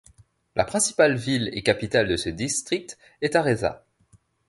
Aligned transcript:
La 0.55 0.63
principale 0.65 1.15
ville 1.15 1.51
et 1.53 1.61
capitale 1.61 2.07
de 2.07 2.17
ce 2.17 2.29
district 2.29 2.97
est 3.21 3.35
Areza. 3.35 3.85